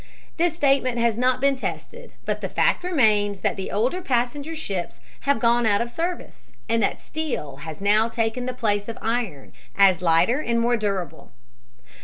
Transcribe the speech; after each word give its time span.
This 0.37 0.55
statement 0.55 0.97
has 0.97 1.15
not 1.15 1.39
been 1.39 1.55
tested, 1.55 2.13
but 2.25 2.41
the 2.41 2.49
fact 2.49 2.83
remains 2.83 3.41
that 3.41 3.55
the 3.55 3.69
older 3.69 4.01
passenger 4.01 4.55
ships 4.55 4.99
have 5.29 5.37
gone 5.39 5.67
out 5.67 5.79
of 5.79 5.91
service 5.91 6.53
and 6.67 6.81
that 6.81 6.99
steel 6.99 7.57
has 7.57 7.81
now 7.81 8.09
taken 8.09 8.47
the 8.47 8.53
place 8.55 8.89
of 8.89 8.97
iron, 8.99 9.53
as 9.77 10.01
lighter 10.01 10.39
and 10.41 10.59
more 10.59 10.75
durable. 10.75 11.33